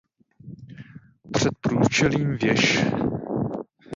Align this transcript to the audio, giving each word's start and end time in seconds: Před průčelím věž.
Před 1.31 1.53
průčelím 1.61 2.31
věž. 2.37 2.83